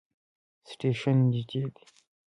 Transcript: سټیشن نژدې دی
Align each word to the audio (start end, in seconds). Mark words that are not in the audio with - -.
سټیشن 0.69 1.17
نژدې 1.29 1.61
دی 1.73 1.83